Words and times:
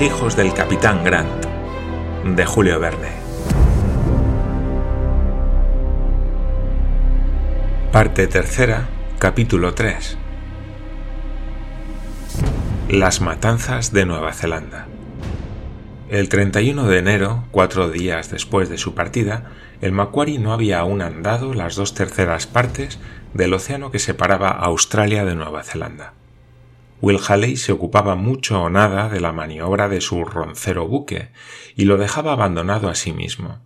Hijos 0.00 0.36
del 0.36 0.54
capitán 0.54 1.02
Grant, 1.02 1.44
de 2.24 2.46
Julio 2.46 2.78
Verne. 2.78 3.08
Parte 7.90 8.28
tercera, 8.28 8.88
capítulo 9.18 9.74
3. 9.74 10.16
Las 12.90 13.20
matanzas 13.20 13.92
de 13.92 14.06
Nueva 14.06 14.32
Zelanda. 14.34 14.86
El 16.08 16.28
31 16.28 16.86
de 16.86 16.98
enero, 16.98 17.42
cuatro 17.50 17.90
días 17.90 18.30
después 18.30 18.68
de 18.68 18.78
su 18.78 18.94
partida, 18.94 19.50
el 19.80 19.90
Macquarie 19.90 20.38
no 20.38 20.52
había 20.52 20.78
aún 20.78 21.02
andado 21.02 21.54
las 21.54 21.74
dos 21.74 21.94
terceras 21.94 22.46
partes 22.46 23.00
del 23.34 23.52
océano 23.52 23.90
que 23.90 23.98
separaba 23.98 24.50
Australia 24.50 25.24
de 25.24 25.34
Nueva 25.34 25.64
Zelanda. 25.64 26.12
Will 27.00 27.20
Halley 27.26 27.56
se 27.56 27.72
ocupaba 27.72 28.16
mucho 28.16 28.60
o 28.62 28.70
nada 28.70 29.08
de 29.08 29.20
la 29.20 29.32
maniobra 29.32 29.88
de 29.88 30.00
su 30.00 30.24
roncero 30.24 30.88
buque 30.88 31.30
y 31.76 31.84
lo 31.84 31.96
dejaba 31.96 32.32
abandonado 32.32 32.88
a 32.88 32.94
sí 32.96 33.12
mismo. 33.12 33.60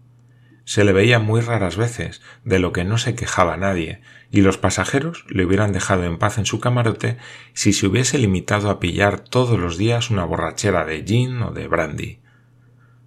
Se 0.65 0.85
le 0.85 0.93
veía 0.93 1.19
muy 1.19 1.41
raras 1.41 1.77
veces, 1.77 2.23
de 2.45 2.59
lo 2.59 2.73
que 2.73 2.85
no 2.85 2.99
se 2.99 3.15
quejaba 3.15 3.57
nadie, 3.57 4.01
y 4.31 4.43
los 4.43 4.59
pasajeros 4.59 5.25
le 5.29 5.45
hubieran 5.45 5.73
dejado 5.73 6.05
en 6.05 6.19
paz 6.19 6.39
en 6.39 6.47
su 6.47 6.61
camarote 6.61 7.17
si 7.53 7.73
se 7.73 7.87
hubiese 7.87 8.19
limitado 8.19 8.71
a 8.71 8.79
pillar 8.79 9.21
todos 9.21 9.59
los 9.59 9.77
días 9.77 10.11
una 10.11 10.25
borrachera 10.25 10.85
de 10.85 11.03
gin 11.03 11.43
o 11.43 11.51
de 11.53 11.67
brandy. 11.67 12.21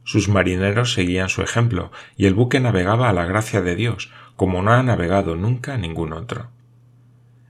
Sus 0.03 0.27
marineros 0.27 0.93
seguían 0.93 1.29
su 1.29 1.43
ejemplo, 1.43 1.91
y 2.17 2.25
el 2.25 2.33
buque 2.33 2.59
navegaba 2.59 3.09
a 3.09 3.13
la 3.13 3.25
gracia 3.25 3.61
de 3.61 3.75
Dios, 3.75 4.11
como 4.35 4.61
no 4.61 4.71
ha 4.71 4.83
navegado 4.83 5.35
nunca 5.35 5.77
ningún 5.77 6.13
otro. 6.13 6.51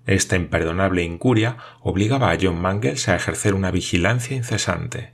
Esta 0.06 0.36
imperdonable 0.36 1.04
incuria 1.04 1.58
obligaba 1.82 2.32
a 2.32 2.38
John 2.40 2.62
Mangles 2.62 3.08
a 3.08 3.16
ejercer 3.16 3.54
una 3.54 3.72
vigilancia 3.72 4.38
incesante. 4.38 5.14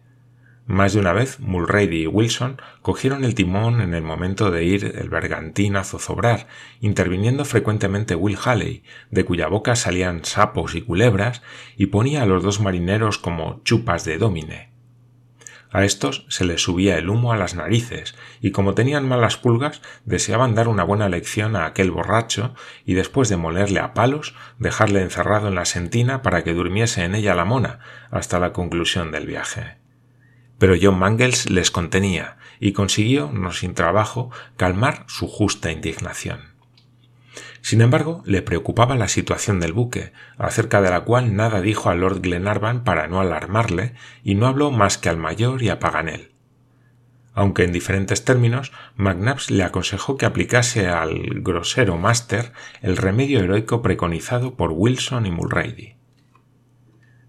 Más 0.68 0.94
de 0.94 1.00
una 1.00 1.12
vez 1.12 1.40
Mulrady 1.40 2.04
y 2.04 2.08
Wilson 2.08 2.62
cogieron 2.82 3.26
el 3.26 3.36
timón 3.36 3.82
en 3.82 3.94
el 3.94 4.04
momento 4.04 4.52
de 4.52 4.64
ir 4.64 4.96
el 5.00 5.10
bergantín 5.10 5.76
a 5.76 5.84
zozobrar, 5.84 6.48
interviniendo 6.80 7.46
frecuentemente 7.46 8.16
Will 8.16 8.38
Halley, 8.44 8.84
de 9.10 9.26
cuya 9.26 9.48
boca 9.48 9.76
salían 9.76 10.24
sapos 10.24 10.76
y 10.76 10.82
culebras, 10.82 11.42
y 11.78 11.88
ponía 11.88 12.24
a 12.24 12.26
los 12.26 12.44
dos 12.44 12.62
marineros 12.62 13.18
como 13.18 13.62
chupas 13.64 14.06
de 14.06 14.18
domine. 14.18 14.71
A 15.74 15.86
estos 15.86 16.26
se 16.28 16.44
les 16.44 16.62
subía 16.62 16.98
el 16.98 17.10
humo 17.10 17.32
a 17.32 17.38
las 17.38 17.56
narices, 17.56 18.14
y 18.42 18.52
como 18.52 18.74
tenían 18.74 19.08
malas 19.08 19.38
pulgas, 19.38 19.82
deseaban 20.04 20.54
dar 20.54 20.68
una 20.68 20.84
buena 20.84 21.08
lección 21.08 21.56
a 21.56 21.66
aquel 21.66 21.92
borracho 21.92 22.54
y 22.86 22.94
después 22.94 23.30
de 23.30 23.38
molerle 23.38 23.80
a 23.80 23.94
palos, 23.94 24.36
dejarle 24.60 25.02
encerrado 25.02 25.48
en 25.48 25.56
la 25.56 25.64
sentina 25.64 26.22
para 26.22 26.44
que 26.44 26.54
durmiese 26.54 27.06
en 27.06 27.16
ella 27.16 27.36
la 27.36 27.46
mona 27.46 27.80
hasta 28.12 28.38
la 28.38 28.52
conclusión 28.52 29.12
del 29.12 29.28
viaje. 29.28 29.78
Pero 30.58 30.76
John 30.80 31.00
Mangles 31.00 31.50
les 31.50 31.72
contenía 31.72 32.38
y 32.60 32.74
consiguió, 32.74 33.32
no 33.32 33.54
sin 33.54 33.74
trabajo, 33.74 34.30
calmar 34.58 35.06
su 35.08 35.28
justa 35.28 35.72
indignación. 35.72 36.51
Sin 37.62 37.82
embargo, 37.82 38.24
le 38.26 38.42
preocupaba 38.42 38.96
la 38.96 39.08
situación 39.08 39.60
del 39.60 39.74
buque, 39.74 40.14
acerca 40.38 40.82
de 40.82 40.90
la 40.90 41.02
cual 41.02 41.36
nada 41.36 41.62
dijo 41.62 41.90
a 41.90 41.96
Lord 41.96 42.22
Glenarvan 42.22 42.84
para 42.84 43.08
no 43.08 43.22
alarmarle, 43.22 43.94
y 44.24 44.36
no 44.36 44.48
habló 44.48 44.72
más 44.72 44.98
que 44.98 45.10
al 45.10 45.18
mayor 45.18 45.62
y 45.62 45.70
a 45.70 45.80
Paganel. 45.80 46.32
Aunque 47.34 47.64
en 47.64 47.72
diferentes 47.72 48.26
términos, 48.26 48.72
McNabbs 48.96 49.52
le 49.52 49.64
aconsejó 49.64 50.18
que 50.18 50.26
aplicase 50.26 50.88
al 50.88 51.42
grosero 51.42 51.98
máster 51.98 52.52
el 52.82 52.98
remedio 52.98 53.40
heroico 53.40 53.82
preconizado 53.82 54.56
por 54.56 54.72
Wilson 54.72 55.26
y 55.26 55.32
Mulrady. 55.32 55.96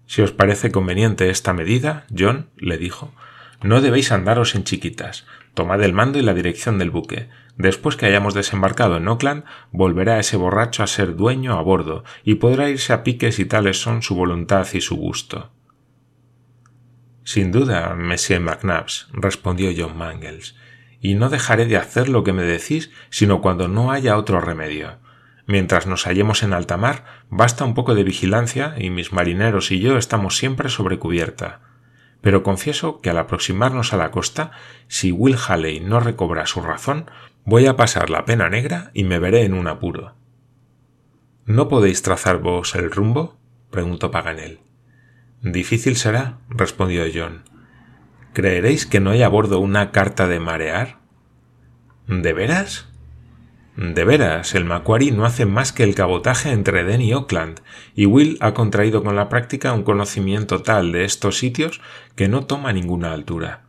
Si 0.05 0.21
os 0.21 0.31
parece 0.31 0.71
conveniente 0.71 1.29
esta 1.29 1.53
medida, 1.53 2.05
John, 2.15 2.49
le 2.57 2.77
dijo, 2.77 3.13
no 3.61 3.79
debéis 3.79 4.11
andaros 4.11 4.55
en 4.55 4.65
chiquitas. 4.65 5.25
Tomad 5.53 5.81
el 5.81 5.93
mando 5.93 6.19
y 6.19 6.21
la 6.21 6.33
dirección 6.33 6.77
del 6.77 6.91
buque. 6.91 7.29
Después 7.57 7.95
que 7.95 8.07
hayamos 8.07 8.33
desembarcado 8.33 8.97
en 8.97 9.07
Auckland, 9.07 9.43
volverá 9.71 10.19
ese 10.19 10.37
borracho 10.37 10.81
a 10.81 10.87
ser 10.87 11.15
dueño 11.15 11.53
a 11.53 11.61
bordo 11.61 12.03
y 12.23 12.35
podrá 12.35 12.69
irse 12.69 12.93
a 12.93 13.03
pique 13.03 13.31
si 13.31 13.45
tales 13.45 13.79
son 13.79 14.01
su 14.01 14.15
voluntad 14.15 14.67
y 14.73 14.81
su 14.81 14.95
gusto. 14.95 15.51
Sin 17.23 17.51
duda, 17.51 17.95
Monsieur 17.95 18.41
McNabbs, 18.41 19.07
respondió 19.13 19.71
John 19.75 19.97
Mangles, 19.97 20.55
y 20.99 21.13
no 21.13 21.29
dejaré 21.29 21.65
de 21.65 21.77
hacer 21.77 22.09
lo 22.09 22.23
que 22.23 22.33
me 22.33 22.43
decís 22.43 22.91
sino 23.09 23.41
cuando 23.41 23.67
no 23.67 23.91
haya 23.91 24.17
otro 24.17 24.41
remedio. 24.41 24.97
Mientras 25.45 25.85
nos 25.87 26.05
hallemos 26.05 26.41
en 26.41 26.53
alta 26.53 26.77
mar, 26.77 27.05
basta 27.29 27.65
un 27.65 27.75
poco 27.75 27.93
de 27.95 28.03
vigilancia 28.03 28.75
y 28.77 28.89
mis 28.89 29.13
marineros 29.13 29.71
y 29.71 29.79
yo 29.79 29.97
estamos 29.97 30.37
siempre 30.37 30.69
sobre 30.69 30.99
cubierta 30.99 31.61
pero 32.23 32.41
confieso 32.41 33.01
que 33.01 33.09
al 33.09 33.17
aproximarnos 33.17 33.91
a 33.91 33.97
la 33.97 34.09
costa, 34.09 34.51
si 34.87 35.11
Will 35.11 35.35
Halley 35.45 35.81
no 35.81 35.99
recobra 35.99 36.45
su 36.45 36.61
razón, 36.61 37.11
voy 37.45 37.67
a 37.67 37.75
pasar 37.75 38.09
la 38.09 38.25
pena 38.25 38.49
negra 38.49 38.91
y 38.93 39.03
me 39.03 39.19
veré 39.19 39.43
en 39.43 39.53
un 39.53 39.67
apuro. 39.67 40.15
¿No 41.45 41.67
podéis 41.67 42.01
trazar 42.01 42.39
vos 42.39 42.75
el 42.75 42.89
rumbo? 42.89 43.37
preguntó 43.69 44.11
Paganel. 44.11 44.59
Difícil 45.41 45.97
será, 45.97 46.37
respondió 46.49 47.03
John. 47.13 47.43
¿Creeréis 48.33 48.85
que 48.85 48.99
no 48.99 49.11
hay 49.11 49.23
a 49.23 49.27
bordo 49.27 49.59
una 49.59 49.91
carta 49.91 50.27
de 50.27 50.39
marear? 50.39 50.99
¿De 52.07 52.31
veras? 52.33 52.87
De 53.75 54.05
veras, 54.05 54.55
el 54.55 54.65
Macquarie 54.65 55.11
no 55.11 55.25
hace 55.25 55.45
más 55.45 55.73
que 55.73 55.83
el 55.83 55.95
cabotaje 55.95 56.51
entre 56.51 56.83
Den 56.83 57.01
y 57.01 57.11
Auckland, 57.11 57.59
y 57.95 58.05
Will 58.05 58.37
ha 58.39 58.53
contraído 58.53 59.03
con 59.03 59.15
la 59.15 59.29
práctica 59.29 59.73
un 59.73 59.83
conocimiento 59.83 60.61
tal 60.61 60.91
de 60.91 61.05
estos 61.05 61.37
sitios 61.39 61.81
que 62.15 62.27
no 62.27 62.45
toma 62.45 62.71
ninguna 62.71 63.13
altura. 63.13 63.63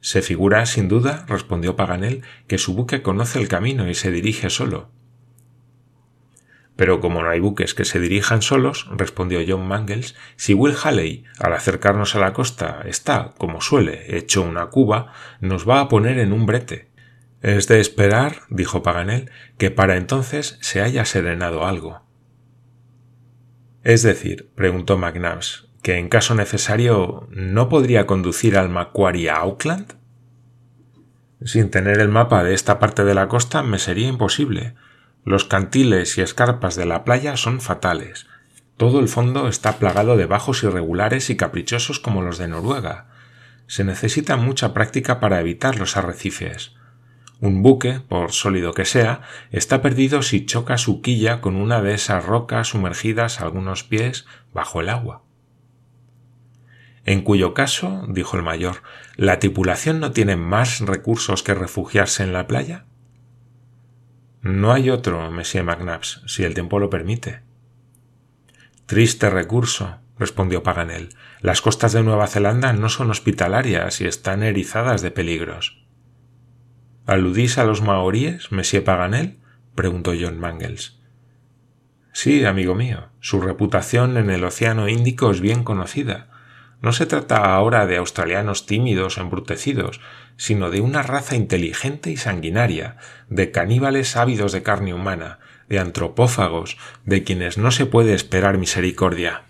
Se 0.00 0.22
figura, 0.22 0.64
sin 0.66 0.88
duda, 0.88 1.24
respondió 1.28 1.76
Paganel, 1.76 2.22
que 2.46 2.58
su 2.58 2.74
buque 2.74 3.02
conoce 3.02 3.38
el 3.38 3.48
camino 3.48 3.88
y 3.88 3.94
se 3.94 4.10
dirige 4.10 4.50
solo. 4.50 4.90
Pero 6.76 7.00
como 7.00 7.22
no 7.22 7.28
hay 7.28 7.40
buques 7.40 7.74
que 7.74 7.84
se 7.84 8.00
dirijan 8.00 8.40
solos, 8.40 8.88
respondió 8.96 9.40
John 9.46 9.68
Mangles, 9.68 10.16
si 10.36 10.54
Will 10.54 10.74
Halley, 10.82 11.24
al 11.38 11.52
acercarnos 11.52 12.16
a 12.16 12.20
la 12.20 12.32
costa, 12.32 12.82
está, 12.86 13.34
como 13.36 13.60
suele, 13.60 14.16
hecho 14.16 14.40
una 14.42 14.66
cuba, 14.66 15.12
nos 15.40 15.68
va 15.68 15.80
a 15.80 15.88
poner 15.88 16.18
en 16.18 16.32
un 16.32 16.46
brete, 16.46 16.90
es 17.42 17.68
de 17.68 17.80
esperar, 17.80 18.42
dijo 18.50 18.82
Paganel, 18.82 19.30
que 19.56 19.70
para 19.70 19.96
entonces 19.96 20.58
se 20.60 20.82
haya 20.82 21.04
serenado 21.04 21.66
algo. 21.66 22.02
Es 23.82 24.02
decir, 24.02 24.50
preguntó 24.54 24.98
McNabbs, 24.98 25.69
que 25.82 25.98
en 25.98 26.08
caso 26.08 26.34
necesario 26.34 27.28
no 27.30 27.68
podría 27.68 28.06
conducir 28.06 28.56
al 28.56 28.68
Macquarie 28.68 29.30
a 29.30 29.36
Auckland? 29.36 29.94
Sin 31.44 31.70
tener 31.70 32.00
el 32.00 32.08
mapa 32.08 32.44
de 32.44 32.52
esta 32.52 32.78
parte 32.78 33.04
de 33.04 33.14
la 33.14 33.28
costa 33.28 33.62
me 33.62 33.78
sería 33.78 34.08
imposible. 34.08 34.74
Los 35.24 35.44
cantiles 35.44 36.18
y 36.18 36.20
escarpas 36.20 36.76
de 36.76 36.84
la 36.84 37.04
playa 37.04 37.36
son 37.36 37.60
fatales. 37.60 38.26
Todo 38.76 39.00
el 39.00 39.08
fondo 39.08 39.48
está 39.48 39.78
plagado 39.78 40.16
de 40.16 40.26
bajos 40.26 40.62
irregulares 40.62 41.30
y 41.30 41.36
caprichosos 41.36 41.98
como 41.98 42.22
los 42.22 42.38
de 42.38 42.48
Noruega. 42.48 43.08
Se 43.66 43.84
necesita 43.84 44.36
mucha 44.36 44.74
práctica 44.74 45.20
para 45.20 45.40
evitar 45.40 45.78
los 45.78 45.96
arrecifes. 45.96 46.74
Un 47.40 47.62
buque, 47.62 48.00
por 48.00 48.32
sólido 48.32 48.74
que 48.74 48.84
sea, 48.84 49.22
está 49.50 49.80
perdido 49.80 50.20
si 50.20 50.44
choca 50.44 50.76
su 50.76 51.00
quilla 51.00 51.40
con 51.40 51.56
una 51.56 51.80
de 51.80 51.94
esas 51.94 52.24
rocas 52.26 52.68
sumergidas 52.68 53.40
algunos 53.40 53.82
pies 53.82 54.26
bajo 54.52 54.82
el 54.82 54.90
agua. 54.90 55.22
En 57.04 57.22
cuyo 57.22 57.54
caso, 57.54 58.04
dijo 58.08 58.36
el 58.36 58.42
mayor, 58.42 58.82
¿la 59.16 59.38
tripulación 59.38 60.00
no 60.00 60.12
tiene 60.12 60.36
más 60.36 60.80
recursos 60.80 61.42
que 61.42 61.54
refugiarse 61.54 62.22
en 62.22 62.32
la 62.32 62.46
playa? 62.46 62.84
No 64.42 64.72
hay 64.72 64.90
otro, 64.90 65.30
Monsieur 65.30 65.64
McNabbs, 65.64 66.22
si 66.26 66.44
el 66.44 66.54
tiempo 66.54 66.78
lo 66.78 66.88
permite. 66.88 67.42
Triste 68.86 69.28
recurso, 69.30 69.98
respondió 70.18 70.62
Paganel. 70.62 71.10
Las 71.40 71.60
costas 71.60 71.92
de 71.92 72.02
Nueva 72.02 72.26
Zelanda 72.26 72.72
no 72.72 72.88
son 72.88 73.10
hospitalarias 73.10 74.00
y 74.00 74.06
están 74.06 74.42
erizadas 74.42 75.02
de 75.02 75.10
peligros. 75.10 75.84
¿Aludís 77.06 77.58
a 77.58 77.64
los 77.64 77.82
maoríes, 77.82 78.52
Monsieur 78.52 78.84
Paganel? 78.84 79.38
preguntó 79.74 80.12
John 80.18 80.38
Mangles. 80.38 81.00
Sí, 82.12 82.44
amigo 82.44 82.74
mío, 82.74 83.08
su 83.20 83.40
reputación 83.40 84.16
en 84.16 84.30
el 84.30 84.44
Océano 84.44 84.88
Índico 84.88 85.30
es 85.30 85.40
bien 85.40 85.64
conocida. 85.64 86.29
No 86.82 86.92
se 86.92 87.06
trata 87.06 87.54
ahora 87.54 87.86
de 87.86 87.98
australianos 87.98 88.66
tímidos 88.66 89.18
o 89.18 89.20
embrutecidos, 89.20 90.00
sino 90.36 90.70
de 90.70 90.80
una 90.80 91.02
raza 91.02 91.36
inteligente 91.36 92.10
y 92.10 92.16
sanguinaria, 92.16 92.96
de 93.28 93.50
caníbales 93.50 94.16
ávidos 94.16 94.52
de 94.52 94.62
carne 94.62 94.94
humana, 94.94 95.38
de 95.68 95.78
antropófagos, 95.78 96.78
de 97.04 97.22
quienes 97.22 97.58
no 97.58 97.70
se 97.70 97.86
puede 97.86 98.14
esperar 98.14 98.56
misericordia. 98.56 99.42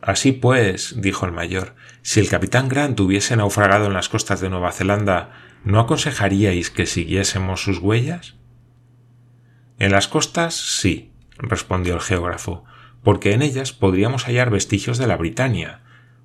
Así 0.00 0.32
pues, 0.32 1.00
dijo 1.00 1.26
el 1.26 1.32
mayor, 1.32 1.76
si 2.02 2.18
el 2.18 2.28
capitán 2.28 2.68
Grant 2.68 2.98
hubiese 2.98 3.36
naufragado 3.36 3.86
en 3.86 3.92
las 3.92 4.08
costas 4.08 4.40
de 4.40 4.50
Nueva 4.50 4.72
Zelanda 4.72 5.30
¿no 5.64 5.78
aconsejaríais 5.78 6.70
que 6.70 6.86
siguiésemos 6.86 7.62
sus 7.62 7.78
huellas? 7.78 8.34
En 9.78 9.92
las 9.92 10.08
costas 10.08 10.54
sí, 10.54 11.12
respondió 11.38 11.94
el 11.94 12.00
geógrafo, 12.00 12.64
porque 13.02 13.32
en 13.32 13.42
ellas 13.42 13.72
podríamos 13.72 14.24
hallar 14.24 14.50
vestigios 14.50 14.98
de 14.98 15.06
la 15.06 15.16
Britania. 15.16 15.80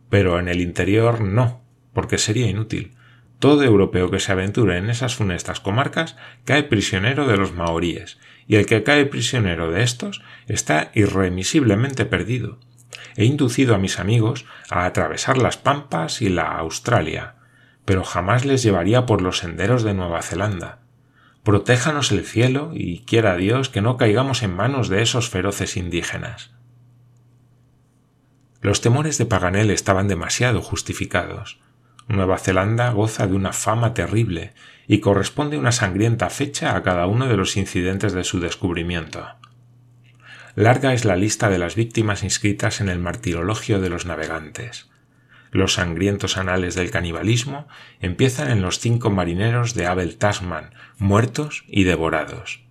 pero 0.09 0.39
en 0.39 0.47
el 0.47 0.61
interior 0.61 1.19
no, 1.19 1.61
porque 1.91 2.17
sería 2.17 2.47
inútil. 2.47 2.95
Todo 3.39 3.63
europeo 3.63 4.09
que 4.09 4.21
se 4.21 4.31
aventure 4.31 4.77
en 4.77 4.89
esas 4.89 5.15
funestas 5.15 5.59
comarcas 5.59 6.15
cae 6.45 6.63
prisionero 6.63 7.27
de 7.27 7.35
los 7.35 7.53
maoríes, 7.53 8.17
y 8.47 8.55
el 8.55 8.65
que 8.65 8.83
cae 8.83 9.05
prisionero 9.05 9.69
de 9.69 9.83
estos 9.83 10.21
está 10.47 10.91
irremisiblemente 10.93 12.05
perdido. 12.05 12.59
He 13.17 13.25
inducido 13.25 13.75
a 13.75 13.79
mis 13.79 13.99
amigos 13.99 14.45
a 14.69 14.85
atravesar 14.85 15.37
las 15.37 15.57
Pampas 15.57 16.21
y 16.21 16.29
la 16.29 16.57
Australia, 16.57 17.35
pero 17.83 18.03
jamás 18.03 18.45
les 18.45 18.63
llevaría 18.63 19.05
por 19.05 19.21
los 19.21 19.39
senderos 19.39 19.83
de 19.83 19.93
Nueva 19.93 20.21
Zelanda. 20.21 20.79
Protéjanos 21.43 22.11
el 22.11 22.25
cielo 22.25 22.71
y 22.73 22.99
quiera 23.05 23.35
Dios 23.37 23.69
que 23.69 23.81
no 23.81 23.97
caigamos 23.97 24.43
en 24.43 24.55
manos 24.55 24.89
de 24.89 25.01
esos 25.01 25.29
feroces 25.29 25.77
indígenas. 25.77 26.56
Los 28.67 28.81
temores 28.81 29.17
de 29.17 29.25
Paganel 29.25 29.71
estaban 29.71 30.09
demasiado 30.09 30.61
justificados. 30.61 31.57
Nueva 32.09 32.37
Zelanda 32.37 32.91
goza 32.91 33.25
de 33.25 33.33
una 33.33 33.53
fama 33.53 33.93
terrible 33.93 34.55
y 34.89 34.99
corresponde 34.99 35.57
una 35.57 35.71
sangrienta 35.71 36.29
fecha 36.29 36.75
a 36.75 36.83
cada 36.83 37.07
uno 37.07 37.29
de 37.29 37.37
los 37.37 37.55
incidentes 37.55 38.11
de 38.11 38.25
su 38.25 38.41
descubrimiento. 38.41 39.25
Larga 40.55 40.93
es 40.93 41.05
la 41.05 41.15
lista 41.15 41.49
de 41.49 41.59
las 41.59 41.75
víctimas 41.75 42.23
inscritas 42.23 42.81
en 42.81 42.89
el 42.89 42.99
martirologio 42.99 43.79
de 43.79 43.89
los 43.89 44.05
navegantes. 44.05 44.89
Los 45.51 45.75
sangrientos 45.75 46.35
anales 46.35 46.75
del 46.75 46.91
canibalismo 46.91 47.69
empiezan 48.01 48.51
en 48.51 48.61
los 48.61 48.79
cinco 48.79 49.09
marineros 49.09 49.75
de 49.75 49.87
Abel 49.87 50.17
Tasman, 50.17 50.73
muertos 50.97 51.63
y 51.69 51.85
devorados. 51.85 52.66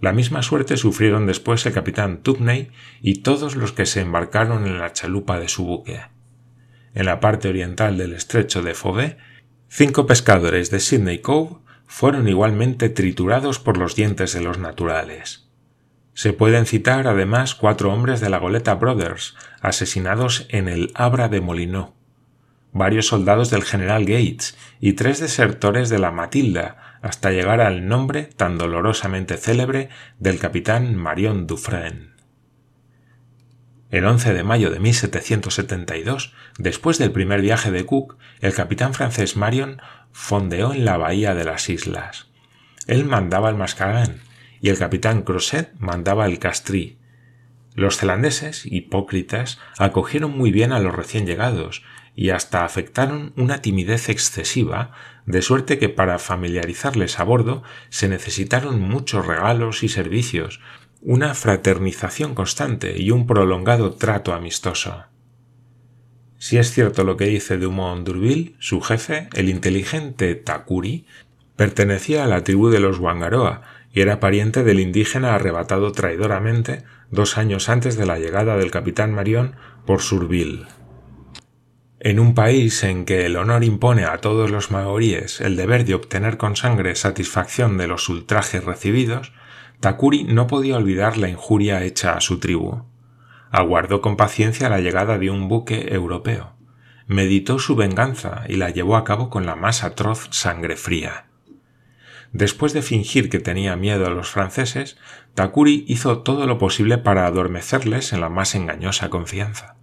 La 0.00 0.12
misma 0.12 0.42
suerte 0.42 0.76
sufrieron 0.76 1.26
después 1.26 1.64
el 1.66 1.72
capitán 1.72 2.22
Tupney 2.22 2.70
y 3.02 3.22
todos 3.22 3.56
los 3.56 3.72
que 3.72 3.86
se 3.86 4.00
embarcaron 4.00 4.66
en 4.66 4.78
la 4.78 4.92
chalupa 4.92 5.38
de 5.38 5.48
su 5.48 5.64
buque 5.64 6.00
en 6.94 7.06
la 7.06 7.20
parte 7.20 7.48
oriental 7.48 7.96
del 7.96 8.12
estrecho 8.12 8.62
de 8.62 8.74
Fauvet, 8.74 9.18
cinco 9.68 10.06
pescadores 10.06 10.70
de 10.70 10.80
Sydney 10.80 11.18
Cove 11.18 11.60
fueron 11.86 12.28
igualmente 12.28 12.88
triturados 12.88 13.58
por 13.58 13.76
los 13.76 13.94
dientes 13.94 14.32
de 14.32 14.40
los 14.40 14.58
naturales. 14.58 15.48
Se 16.14 16.32
pueden 16.32 16.66
citar 16.66 17.06
además 17.06 17.54
cuatro 17.54 17.92
hombres 17.92 18.20
de 18.20 18.30
la 18.30 18.38
goleta 18.38 18.74
Brothers, 18.74 19.36
asesinados 19.60 20.46
en 20.50 20.68
el 20.68 20.90
Abra 20.94 21.28
de 21.28 21.40
Molinó, 21.40 21.94
varios 22.72 23.06
soldados 23.06 23.50
del 23.50 23.62
general 23.62 24.04
Gates 24.04 24.56
y 24.80 24.94
tres 24.94 25.20
desertores 25.20 25.88
de 25.88 25.98
la 25.98 26.10
Matilda, 26.10 26.89
hasta 27.02 27.30
llegar 27.30 27.60
al 27.60 27.86
nombre 27.88 28.24
tan 28.24 28.58
dolorosamente 28.58 29.36
célebre 29.36 29.88
del 30.18 30.38
capitán 30.38 30.96
Marion 30.96 31.46
Dufresne. 31.46 32.10
El 33.90 34.04
11 34.04 34.34
de 34.34 34.44
mayo 34.44 34.70
de 34.70 34.78
1772, 34.78 36.32
después 36.58 36.98
del 36.98 37.10
primer 37.10 37.40
viaje 37.40 37.72
de 37.72 37.84
Cook, 37.84 38.18
el 38.40 38.54
capitán 38.54 38.94
francés 38.94 39.36
Marion 39.36 39.80
fondeó 40.12 40.72
en 40.72 40.84
la 40.84 40.96
bahía 40.96 41.34
de 41.34 41.44
las 41.44 41.68
islas. 41.68 42.28
Él 42.86 43.04
mandaba 43.04 43.50
el 43.50 43.56
Mascarán 43.56 44.20
y 44.60 44.68
el 44.68 44.78
capitán 44.78 45.22
Crosset 45.22 45.72
mandaba 45.78 46.26
el 46.26 46.38
Castrí. 46.38 46.98
Los 47.74 47.98
zelandeses, 47.98 48.64
hipócritas, 48.66 49.58
acogieron 49.78 50.36
muy 50.36 50.52
bien 50.52 50.72
a 50.72 50.78
los 50.78 50.94
recién 50.94 51.26
llegados 51.26 51.82
y 52.14 52.30
hasta 52.30 52.64
afectaron 52.64 53.32
una 53.36 53.62
timidez 53.62 54.08
excesiva, 54.08 54.92
de 55.30 55.42
suerte 55.42 55.78
que 55.78 55.88
para 55.88 56.18
familiarizarles 56.18 57.18
a 57.18 57.24
bordo 57.24 57.62
se 57.88 58.08
necesitaron 58.08 58.80
muchos 58.80 59.26
regalos 59.26 59.82
y 59.82 59.88
servicios, 59.88 60.60
una 61.02 61.34
fraternización 61.34 62.34
constante 62.34 63.00
y 63.00 63.10
un 63.10 63.26
prolongado 63.26 63.94
trato 63.94 64.34
amistoso. 64.34 65.04
Si 66.38 66.56
es 66.56 66.72
cierto 66.72 67.04
lo 67.04 67.16
que 67.16 67.26
dice 67.26 67.58
Dumont 67.58 68.06
d'Urville, 68.06 68.54
su 68.58 68.80
jefe, 68.80 69.28
el 69.34 69.48
inteligente 69.48 70.34
Takuri, 70.34 71.06
pertenecía 71.56 72.24
a 72.24 72.26
la 72.26 72.44
tribu 72.44 72.70
de 72.70 72.80
los 72.80 72.98
Wangaroa 72.98 73.62
y 73.92 74.00
era 74.00 74.20
pariente 74.20 74.64
del 74.64 74.80
indígena 74.80 75.34
arrebatado 75.34 75.92
traidoramente 75.92 76.84
dos 77.10 77.36
años 77.36 77.68
antes 77.68 77.96
de 77.96 78.06
la 78.06 78.18
llegada 78.18 78.56
del 78.56 78.70
capitán 78.70 79.12
Marion 79.12 79.56
por 79.84 80.00
Surville. 80.00 80.66
En 82.02 82.18
un 82.18 82.34
país 82.34 82.82
en 82.82 83.04
que 83.04 83.26
el 83.26 83.36
honor 83.36 83.62
impone 83.62 84.06
a 84.06 84.16
todos 84.22 84.50
los 84.50 84.70
maoríes 84.70 85.42
el 85.42 85.54
deber 85.54 85.84
de 85.84 85.92
obtener 85.92 86.38
con 86.38 86.56
sangre 86.56 86.94
satisfacción 86.94 87.76
de 87.76 87.88
los 87.88 88.08
ultrajes 88.08 88.64
recibidos, 88.64 89.34
Takuri 89.80 90.24
no 90.24 90.46
podía 90.46 90.78
olvidar 90.78 91.18
la 91.18 91.28
injuria 91.28 91.84
hecha 91.84 92.14
a 92.14 92.22
su 92.22 92.40
tribu. 92.40 92.84
Aguardó 93.50 94.00
con 94.00 94.16
paciencia 94.16 94.70
la 94.70 94.80
llegada 94.80 95.18
de 95.18 95.28
un 95.28 95.48
buque 95.48 95.92
europeo. 95.92 96.54
Meditó 97.06 97.58
su 97.58 97.76
venganza 97.76 98.44
y 98.48 98.56
la 98.56 98.70
llevó 98.70 98.96
a 98.96 99.04
cabo 99.04 99.28
con 99.28 99.44
la 99.44 99.54
más 99.54 99.84
atroz 99.84 100.28
sangre 100.30 100.76
fría. 100.76 101.26
Después 102.32 102.72
de 102.72 102.80
fingir 102.80 103.28
que 103.28 103.40
tenía 103.40 103.76
miedo 103.76 104.06
a 104.06 104.10
los 104.10 104.30
franceses, 104.30 104.96
Takuri 105.34 105.84
hizo 105.86 106.20
todo 106.20 106.46
lo 106.46 106.56
posible 106.56 106.96
para 106.96 107.26
adormecerles 107.26 108.14
en 108.14 108.22
la 108.22 108.30
más 108.30 108.54
engañosa 108.54 109.10
confianza. 109.10 109.79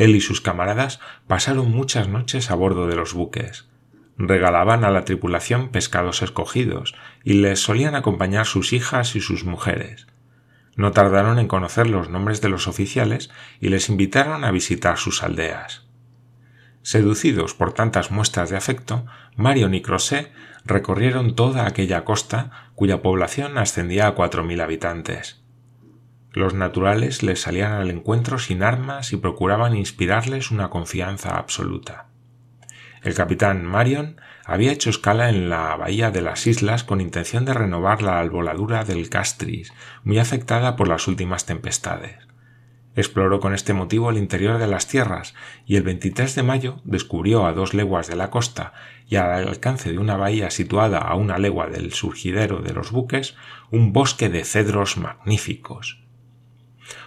Él 0.00 0.16
y 0.16 0.20
sus 0.20 0.40
camaradas 0.40 0.98
pasaron 1.26 1.70
muchas 1.70 2.08
noches 2.08 2.50
a 2.50 2.54
bordo 2.56 2.88
de 2.88 2.96
los 2.96 3.14
buques 3.14 3.70
regalaban 4.26 4.84
a 4.84 4.90
la 4.90 5.04
tripulación 5.04 5.70
pescados 5.70 6.22
escogidos 6.22 6.94
y 7.24 7.34
les 7.34 7.60
solían 7.60 7.94
acompañar 7.94 8.46
sus 8.46 8.72
hijas 8.72 9.16
y 9.16 9.20
sus 9.20 9.44
mujeres. 9.44 10.06
No 10.76 10.92
tardaron 10.92 11.38
en 11.38 11.48
conocer 11.48 11.88
los 11.88 12.10
nombres 12.10 12.40
de 12.40 12.50
los 12.50 12.68
oficiales 12.68 13.30
y 13.60 13.70
les 13.70 13.88
invitaron 13.88 14.44
a 14.44 14.50
visitar 14.50 14.98
sus 14.98 15.22
aldeas. 15.22 15.86
Seducidos 16.82 17.54
por 17.54 17.72
tantas 17.72 18.10
muestras 18.10 18.50
de 18.50 18.56
afecto, 18.56 19.06
Marion 19.36 19.74
y 19.74 19.82
Crosset 19.82 20.32
recorrieron 20.64 21.34
toda 21.34 21.66
aquella 21.66 22.04
costa 22.04 22.68
cuya 22.74 23.02
población 23.02 23.58
ascendía 23.58 24.06
a 24.06 24.12
cuatro 24.12 24.44
mil 24.44 24.60
habitantes. 24.60 25.39
Los 26.32 26.54
naturales 26.54 27.24
les 27.24 27.40
salían 27.40 27.72
al 27.72 27.90
encuentro 27.90 28.38
sin 28.38 28.62
armas 28.62 29.12
y 29.12 29.16
procuraban 29.16 29.76
inspirarles 29.76 30.52
una 30.52 30.70
confianza 30.70 31.36
absoluta. 31.36 32.06
El 33.02 33.14
capitán 33.14 33.64
Marion 33.64 34.20
había 34.44 34.70
hecho 34.70 34.90
escala 34.90 35.28
en 35.28 35.50
la 35.50 35.74
bahía 35.74 36.12
de 36.12 36.20
las 36.20 36.46
islas 36.46 36.84
con 36.84 37.00
intención 37.00 37.44
de 37.44 37.54
renovar 37.54 38.02
la 38.02 38.20
alboladura 38.20 38.84
del 38.84 39.08
Castris, 39.08 39.72
muy 40.04 40.18
afectada 40.20 40.76
por 40.76 40.86
las 40.86 41.08
últimas 41.08 41.46
tempestades. 41.46 42.18
Exploró 42.94 43.40
con 43.40 43.52
este 43.52 43.72
motivo 43.72 44.10
el 44.10 44.18
interior 44.18 44.58
de 44.58 44.66
las 44.68 44.86
tierras 44.86 45.34
y 45.66 45.76
el 45.76 45.82
23 45.82 46.32
de 46.34 46.42
mayo 46.44 46.80
descubrió 46.84 47.46
a 47.46 47.52
dos 47.52 47.74
leguas 47.74 48.06
de 48.06 48.16
la 48.16 48.30
costa 48.30 48.72
y 49.08 49.16
al 49.16 49.48
alcance 49.48 49.90
de 49.90 49.98
una 49.98 50.16
bahía 50.16 50.50
situada 50.50 50.98
a 50.98 51.14
una 51.16 51.38
legua 51.38 51.66
del 51.66 51.92
surgidero 51.92 52.60
de 52.60 52.72
los 52.72 52.92
buques 52.92 53.36
un 53.70 53.92
bosque 53.92 54.28
de 54.28 54.44
cedros 54.44 54.96
magníficos 54.96 55.99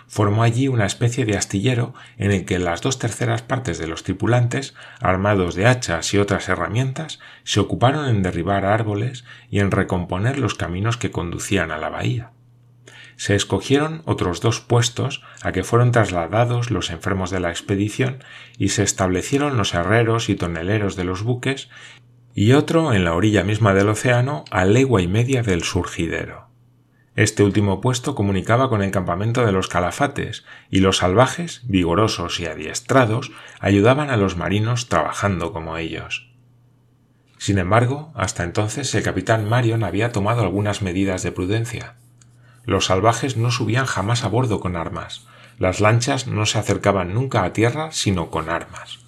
formó 0.08 0.44
allí 0.44 0.68
una 0.68 0.86
especie 0.86 1.25
de 1.25 1.38
astillero 1.38 1.94
en 2.18 2.32
el 2.32 2.46
que 2.46 2.60
las 2.60 2.82
dos 2.82 3.00
terceras 3.00 3.42
partes 3.42 3.78
de 3.78 3.88
los 3.88 4.04
tripulantes, 4.04 4.75
armados 5.00 5.56
de 5.56 5.66
hachas 5.66 6.13
y 6.13 6.18
otras 6.18 6.50
herramientas, 6.50 7.20
se 7.44 7.60
ocuparon 7.60 8.08
en 8.08 8.24
derribar 8.24 8.66
árboles 8.66 9.25
y 9.50 9.60
en 9.60 9.72
recomponer 9.72 10.38
los 10.38 10.56
caminos 10.56 10.98
que 10.98 11.12
conducían 11.12 11.72
a 11.72 11.78
la 11.78 11.90
bahía. 11.90 12.32
Se 13.16 13.36
escogieron 13.36 14.02
otros 14.06 14.42
dos 14.42 14.60
puestos 14.60 15.24
a 15.42 15.52
que 15.52 15.63
fueron 15.63 15.92
trasladados 15.92 16.72
los 16.72 16.90
enfermos 16.90 17.30
de 17.30 17.40
la 17.40 17.50
expedición 17.50 18.24
y 18.58 18.70
se 18.70 18.84
establecieron 18.84 19.58
los 19.58 19.74
herreros 19.74 20.30
y 20.30 20.36
toneleros 20.36 20.96
de 20.96 21.04
los 21.04 21.24
buques 21.24 21.70
y 22.36 22.54
otro 22.54 22.94
en 22.94 23.06
la 23.06 23.13
orilla 23.13 23.44
misma 23.44 23.74
del 23.74 23.90
océano 23.90 24.44
a 24.50 24.66
legua 24.66 25.02
y 25.02 25.08
media 25.08 25.44
del 25.44 25.63
surgidero. 25.63 26.52
Este 27.15 27.43
último 27.43 27.79
puesto 27.79 28.15
comunicaba 28.15 28.70
con 28.70 28.82
el 28.82 28.89
campamento 28.89 29.46
de 29.46 29.51
los 29.51 29.67
calafates, 29.67 30.46
y 30.72 30.79
los 30.79 30.98
salvajes, 30.98 31.62
vigorosos 31.65 32.39
y 32.39 32.48
adiestrados, 32.48 33.32
ayudaban 33.60 34.10
a 34.10 34.17
los 34.17 34.36
marinos 34.36 34.89
trabajando 34.89 35.53
como 35.53 35.77
ellos. 35.77 36.32
Sin 37.38 37.60
embargo, 37.60 38.12
hasta 38.15 38.43
entonces 38.43 38.96
el 38.96 39.03
capitán 39.03 39.48
Marion 39.48 39.84
había 39.84 40.12
tomado 40.12 40.41
algunas 40.41 40.82
medidas 40.82 41.22
de 41.22 41.32
prudencia. 41.32 41.96
Los 42.65 42.86
salvajes 42.86 43.38
no 43.38 43.51
subían 43.51 43.86
jamás 43.86 44.24
a 44.24 44.29
bordo 44.29 44.60
con 44.60 44.75
armas, 44.75 45.27
las 45.60 45.82
lanchas 45.82 46.25
no 46.25 46.48
se 46.48 46.58
acercaban 46.58 47.13
nunca 47.13 47.43
a 47.43 47.53
tierra 47.53 47.91
sino 47.91 48.32
con 48.32 48.50
armas 48.50 49.02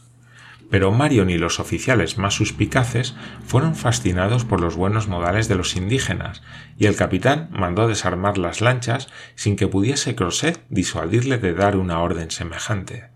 pero 0.69 0.91
Marion 0.91 1.29
y 1.29 1.37
los 1.37 1.59
oficiales 1.59 2.17
más 2.17 2.33
suspicaces 2.33 3.15
fueron 3.45 3.75
fascinados 3.75 4.45
por 4.45 4.61
los 4.61 4.75
buenos 4.75 5.07
modales 5.07 5.47
de 5.47 5.55
los 5.55 5.75
indígenas, 5.75 6.41
y 6.77 6.85
el 6.85 6.95
capitán 6.95 7.49
mandó 7.51 7.87
desarmar 7.87 8.37
las 8.37 8.61
lanchas 8.61 9.07
sin 9.35 9.55
que 9.55 9.67
pudiese 9.67 10.15
Crosset 10.15 10.65
disuadirle 10.69 11.37
de 11.37 11.53
dar 11.53 11.77
una 11.77 11.99
orden 11.99 12.31
semejante. 12.31 13.09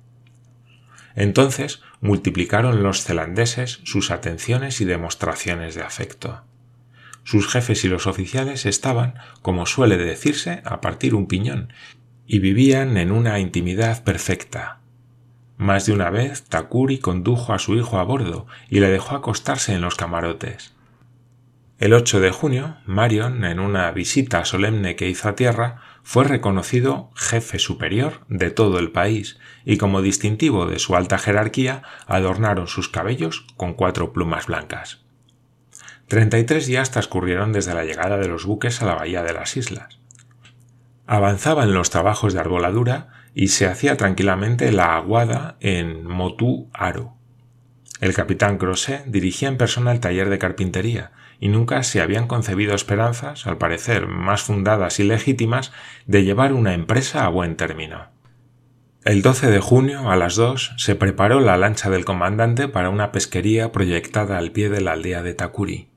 Entonces 1.15 1.82
multiplicaron 2.01 2.84
los 2.84 3.03
zelandeses 3.03 3.82
sus 3.84 4.12
atenciones 4.12 4.79
y 4.79 4.86
demostraciones 4.86 5.75
de 5.75 5.82
afecto. 5.82 6.44
Sus 7.24 7.48
jefes 7.48 7.84
y 7.84 7.89
los 7.89 8.08
oficiales 8.08 8.65
estaban, 8.65 9.15
como 9.41 9.65
suele 9.65 9.98
decirse, 9.98 10.62
a 10.65 10.82
partir 10.82 11.13
un 11.13 11.27
piñón, 11.27 11.74
y 12.25 12.39
vivían 12.39 12.98
en 12.98 13.12
una 13.12 13.39
intimidad 13.39 14.03
perfecta, 14.03 14.79
Más 15.60 15.86
de 15.86 15.92
una 15.92 16.10
vez 16.10 16.46
Takuri 16.46 17.00
condujo 17.00 17.51
a 17.51 17.60
su 17.60 17.75
hijo 17.75 18.00
a 18.00 18.04
bordo 18.04 18.48
y 18.70 18.80
le 18.80 18.88
dejó 18.88 19.18
acostarse 19.18 19.74
en 19.74 19.82
los 19.82 19.96
camarotes. 19.96 20.74
El 21.80 21.92
8 21.92 22.22
de 22.22 22.32
junio, 22.32 22.78
Marion, 22.86 23.44
en 23.44 23.60
una 23.60 23.92
visita 23.92 24.46
solemne 24.46 24.96
que 24.96 25.10
hizo 25.10 25.28
a 25.28 25.36
tierra, 25.36 25.82
fue 26.01 26.24
reconocido 26.24 27.12
jefe 27.13 27.60
superior 27.60 28.22
de 28.30 28.51
todo 28.51 28.80
el 28.80 28.92
país 28.92 29.38
y 29.66 29.75
como 29.75 30.01
distintivo 30.01 30.66
de 30.66 30.80
su 30.80 30.96
alta 30.96 31.18
jerarquía 31.18 31.84
adornaron 32.08 32.68
sus 32.68 32.88
cabellos 32.88 33.46
con 33.58 33.74
cuatro 33.74 34.13
plumas 34.13 34.48
blancas. 34.48 35.01
Treinta 36.08 36.39
y 36.39 36.46
tres 36.46 36.68
días 36.68 36.92
transcurrieron 36.92 37.51
desde 37.51 37.74
la 37.74 37.84
llegada 37.84 38.16
de 38.16 38.30
los 38.30 38.46
buques 38.46 38.82
a 38.82 38.86
la 38.86 38.96
bahía 38.96 39.24
de 39.24 39.34
las 39.34 39.58
islas. 39.58 40.00
Avanzaban 41.06 41.74
los 41.74 41.89
trabajos 41.89 42.34
de 42.34 42.39
arboladura 42.39 43.19
y 43.33 43.50
se 43.50 43.67
hacía 43.67 43.98
tranquilamente 43.98 44.71
la 44.71 44.95
aguada 44.95 45.57
en 45.59 46.05
Motu 46.05 46.69
Aro. 46.74 47.15
El 48.01 48.13
capitán 48.13 48.57
Crosset 48.57 49.05
dirigía 49.05 49.50
en 49.50 49.57
persona 49.57 49.91
el 49.91 50.00
taller 50.00 50.29
de 50.29 50.39
carpintería 50.39 51.12
y 51.39 51.50
nunca 51.50 51.83
se 51.83 52.01
habían 52.01 52.27
concebido 52.27 52.75
esperanzas, 52.75 53.48
al 53.48 53.57
parecer 53.57 54.07
más 54.07 54.43
fundadas 54.43 55.00
y 55.00 55.03
legítimas, 55.03 55.71
de 56.05 56.24
llevar 56.24 56.53
una 56.53 56.74
empresa 56.74 57.25
a 57.25 57.29
buen 57.29 57.55
término. 57.55 58.07
El 59.05 59.21
12 59.21 59.50
de 59.50 59.59
junio, 59.59 60.12
a 60.12 60.17
las 60.17 60.36
dos, 60.36 60.74
se 60.77 60.95
preparó 60.95 61.39
la 61.39 61.57
lancha 61.57 61.89
del 61.89 62.03
comandante 62.03 62.67
para 62.67 62.89
una 62.89 63.13
pesquería 63.13 63.71
proyectada 63.71 64.38
al 64.38 64.51
pie 64.51 64.69
de 64.69 64.81
la 64.81 64.91
aldea 64.91 65.24
de 65.24 65.33
Takuri. 65.33 65.89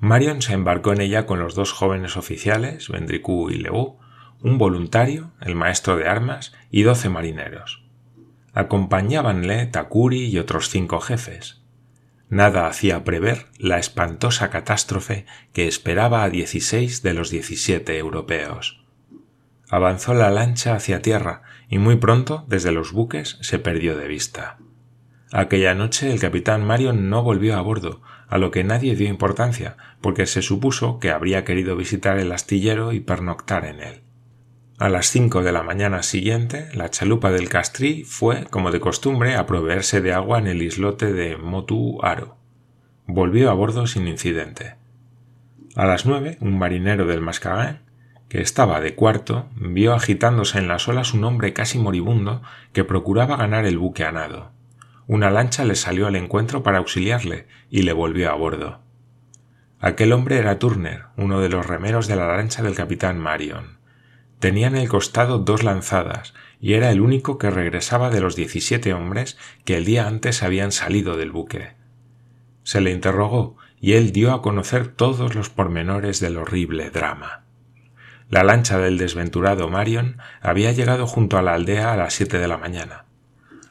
Marion 0.00 0.42
se 0.42 0.52
embarcó 0.52 0.92
en 0.92 1.00
ella 1.00 1.26
con 1.26 1.38
los 1.38 1.54
dos 1.54 1.72
jóvenes 1.72 2.16
oficiales, 2.16 2.88
Vendricú 2.88 3.50
y 3.50 3.58
Leou, 3.58 3.98
un 4.42 4.58
voluntario, 4.58 5.32
el 5.40 5.54
maestro 5.54 5.96
de 5.96 6.08
armas 6.08 6.52
y 6.70 6.82
doce 6.82 7.08
marineros. 7.08 7.84
Acompañábanle 8.52 9.66
Takuri 9.66 10.26
y 10.26 10.38
otros 10.38 10.68
cinco 10.68 11.00
jefes. 11.00 11.60
Nada 12.30 12.66
hacía 12.66 13.04
prever 13.04 13.46
la 13.58 13.78
espantosa 13.78 14.50
catástrofe 14.50 15.26
que 15.52 15.66
esperaba 15.66 16.24
a 16.24 16.30
dieciséis 16.30 17.02
de 17.02 17.14
los 17.14 17.30
diecisiete 17.30 17.96
europeos. 17.98 18.84
Avanzó 19.70 20.14
la 20.14 20.30
lancha 20.30 20.74
hacia 20.74 21.02
tierra 21.02 21.42
y 21.68 21.78
muy 21.78 21.96
pronto, 21.96 22.44
desde 22.48 22.72
los 22.72 22.92
buques, 22.92 23.38
se 23.40 23.58
perdió 23.58 23.96
de 23.96 24.08
vista. 24.08 24.58
Aquella 25.30 25.74
noche 25.74 26.10
el 26.10 26.20
capitán 26.20 26.64
Marion 26.66 27.10
no 27.10 27.22
volvió 27.22 27.56
a 27.56 27.60
bordo, 27.60 28.00
a 28.28 28.38
lo 28.38 28.50
que 28.50 28.64
nadie 28.64 28.96
dio 28.96 29.08
importancia, 29.08 29.76
porque 30.00 30.26
se 30.26 30.42
supuso 30.42 30.98
que 30.98 31.10
habría 31.10 31.44
querido 31.44 31.76
visitar 31.76 32.18
el 32.18 32.32
astillero 32.32 32.92
y 32.92 33.00
pernoctar 33.00 33.64
en 33.66 33.80
él. 33.80 34.07
A 34.78 34.88
las 34.88 35.06
cinco 35.06 35.42
de 35.42 35.50
la 35.50 35.64
mañana 35.64 36.04
siguiente, 36.04 36.68
la 36.72 36.88
chalupa 36.88 37.32
del 37.32 37.48
Castrí 37.48 38.04
fue, 38.04 38.44
como 38.44 38.70
de 38.70 38.78
costumbre, 38.78 39.34
a 39.34 39.44
proveerse 39.44 40.00
de 40.00 40.12
agua 40.12 40.38
en 40.38 40.46
el 40.46 40.62
islote 40.62 41.12
de 41.12 41.36
Motu 41.36 41.98
Aro. 42.00 42.36
Volvió 43.04 43.50
a 43.50 43.54
bordo 43.54 43.88
sin 43.88 44.06
incidente. 44.06 44.76
A 45.74 45.84
las 45.84 46.06
nueve, 46.06 46.38
un 46.40 46.60
marinero 46.60 47.06
del 47.06 47.20
Mascarin, 47.20 47.80
que 48.28 48.40
estaba 48.40 48.80
de 48.80 48.94
cuarto, 48.94 49.48
vio 49.56 49.94
agitándose 49.94 50.58
en 50.58 50.68
las 50.68 50.86
olas 50.86 51.12
un 51.12 51.24
hombre 51.24 51.52
casi 51.52 51.80
moribundo 51.80 52.42
que 52.72 52.84
procuraba 52.84 53.36
ganar 53.36 53.64
el 53.64 53.78
buque 53.78 54.04
a 54.04 54.12
nado. 54.12 54.52
Una 55.08 55.28
lancha 55.28 55.64
le 55.64 55.74
salió 55.74 56.06
al 56.06 56.14
encuentro 56.14 56.62
para 56.62 56.78
auxiliarle 56.78 57.48
y 57.68 57.82
le 57.82 57.94
volvió 57.94 58.30
a 58.30 58.34
bordo. 58.36 58.78
Aquel 59.80 60.12
hombre 60.12 60.38
era 60.38 60.60
Turner, 60.60 61.06
uno 61.16 61.40
de 61.40 61.48
los 61.48 61.66
remeros 61.66 62.06
de 62.06 62.14
la 62.14 62.28
lancha 62.36 62.62
del 62.62 62.76
capitán 62.76 63.18
Marion. 63.18 63.77
Tenía 64.38 64.68
en 64.68 64.76
el 64.76 64.88
costado 64.88 65.38
dos 65.38 65.64
lanzadas, 65.64 66.34
y 66.60 66.74
era 66.74 66.90
el 66.90 67.00
único 67.00 67.38
que 67.38 67.50
regresaba 67.50 68.10
de 68.10 68.20
los 68.20 68.36
diecisiete 68.36 68.94
hombres 68.94 69.36
que 69.64 69.76
el 69.76 69.84
día 69.84 70.06
antes 70.06 70.42
habían 70.42 70.72
salido 70.72 71.16
del 71.16 71.32
buque. 71.32 71.72
Se 72.62 72.80
le 72.80 72.92
interrogó, 72.92 73.56
y 73.80 73.92
él 73.92 74.12
dio 74.12 74.32
a 74.32 74.42
conocer 74.42 74.88
todos 74.88 75.34
los 75.34 75.50
pormenores 75.50 76.20
del 76.20 76.36
horrible 76.36 76.90
drama. 76.90 77.44
La 78.28 78.44
lancha 78.44 78.78
del 78.78 78.98
desventurado 78.98 79.68
Marion 79.68 80.18
había 80.40 80.72
llegado 80.72 81.06
junto 81.06 81.38
a 81.38 81.42
la 81.42 81.54
aldea 81.54 81.92
a 81.92 81.96
las 81.96 82.14
siete 82.14 82.38
de 82.38 82.48
la 82.48 82.58
mañana. 82.58 83.06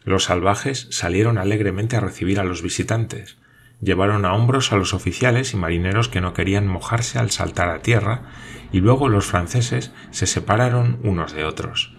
Los 0.04 0.26
salvajes 0.26 0.88
salieron 0.92 1.38
alegremente 1.38 1.96
a 1.96 2.00
recibir 2.00 2.40
a 2.40 2.44
los 2.44 2.62
visitantes, 2.62 3.38
llevaron 3.82 4.26
a 4.26 4.34
hombros 4.34 4.72
a 4.72 4.78
los 4.78 4.94
oficiales 4.94 5.54
y 5.54 5.58
marineros 5.58 6.10
que 6.10 6.22
no 6.22 6.34
querían 6.34 6.68
mojarse 6.68 7.20
al 7.20 7.32
saltar 7.32 7.70
a 7.70 7.82
tierra, 7.82 8.24
y 8.72 8.80
luego 8.80 9.10
los 9.10 9.26
franceses 9.26 9.92
se 10.12 10.26
separaron 10.26 11.00
unos 11.04 11.34
de 11.34 11.46
otros. 11.46 11.96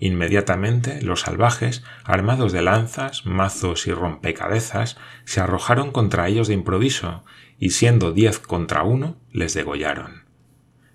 Inmediatamente 0.00 1.02
los 1.02 1.22
salvajes, 1.22 1.82
armados 2.04 2.52
de 2.52 2.62
lanzas, 2.62 3.26
mazos 3.26 3.86
y 3.86 3.92
rompecabezas, 3.92 4.96
se 5.24 5.40
arrojaron 5.40 5.90
contra 5.90 6.28
ellos 6.28 6.46
de 6.46 6.54
improviso, 6.54 7.24
y 7.58 7.70
siendo 7.70 8.12
diez 8.12 8.38
contra 8.38 8.84
uno, 8.84 9.16
les 9.32 9.54
degollaron. 9.54 10.28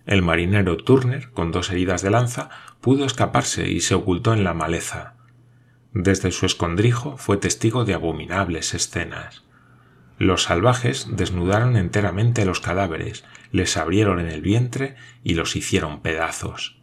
El 0.06 0.22
marinero 0.22 0.78
Turner, 0.78 1.32
con 1.32 1.52
dos 1.52 1.70
heridas 1.72 2.02
de 2.02 2.12
lanza, 2.12 2.50
pudo 2.82 3.06
escaparse 3.06 3.70
y 3.70 3.82
se 3.82 3.96
ocultó 3.96 4.34
en 4.34 4.44
la 4.44 4.54
maleza. 4.54 5.16
Desde 5.94 6.32
su 6.32 6.46
escondrijo 6.46 7.18
fue 7.18 7.38
testigo 7.38 7.86
de 7.86 7.94
abominables 7.94 8.74
escenas. 8.74 9.44
Los 10.18 10.44
salvajes 10.44 11.08
desnudaron 11.10 11.76
enteramente 11.76 12.46
los 12.46 12.60
cadáveres, 12.60 13.24
les 13.52 13.78
abrieron 13.78 14.20
en 14.20 14.28
el 14.28 14.42
vientre 14.42 14.96
y 15.24 15.34
los 15.34 15.56
hicieron 15.56 16.02
pedazos. 16.02 16.82